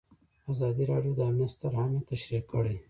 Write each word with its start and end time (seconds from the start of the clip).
ازادي 0.51 0.83
راډیو 0.91 1.13
د 1.15 1.21
امنیت 1.29 1.51
ستر 1.55 1.71
اهميت 1.81 2.03
تشریح 2.11 2.41
کړی. 2.51 2.75